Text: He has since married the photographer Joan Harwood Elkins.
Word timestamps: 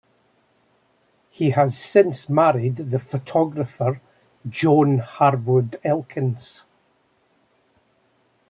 He 1.29 1.51
has 1.51 1.77
since 1.77 2.27
married 2.27 2.77
the 2.77 2.97
photographer 2.97 4.01
Joan 4.49 4.97
Harwood 4.97 5.79
Elkins. 5.83 6.65